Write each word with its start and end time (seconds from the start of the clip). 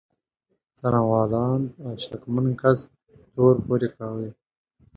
څارنوالان 0.77 1.61
په 1.75 1.87
شکمن 2.03 2.47
کس 2.61 2.79
تور 3.33 3.55
پورې 3.65 3.87
کوي. 3.97 4.29